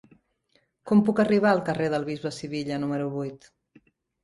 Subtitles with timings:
[0.91, 3.49] Com puc arribar al carrer del Bisbe Sivilla número vuit?